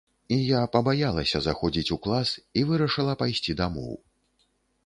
[0.35, 3.93] І я пабаялася заходзіць у клас, і вырашыла пайсці дамоў.